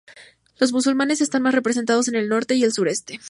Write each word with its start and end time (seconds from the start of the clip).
Los 0.57 0.71
musulmanes 0.73 1.21
están 1.21 1.43
más 1.43 1.53
representados 1.53 2.07
en 2.07 2.15
el 2.15 2.27
norte 2.27 2.55
y 2.55 2.67
sureste. 2.71 3.19